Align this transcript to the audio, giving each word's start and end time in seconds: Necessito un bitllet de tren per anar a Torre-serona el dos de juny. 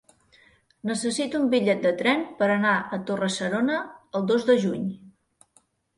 Necessito 0.91 1.41
un 1.41 1.51
bitllet 1.51 1.83
de 1.83 1.91
tren 2.01 2.25
per 2.41 2.47
anar 2.53 2.73
a 2.97 2.99
Torre-serona 3.11 3.77
el 4.21 4.27
dos 4.33 4.49
de 4.49 4.57
juny. 4.65 4.89